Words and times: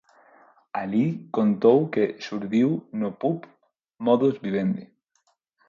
Alí 0.81 1.05
contou 1.37 1.79
que 1.93 2.03
xurdiu 2.25 2.69
no 2.99 3.09
pub 3.21 3.39
Modus 4.05 4.35
Vivendi. 4.43 4.85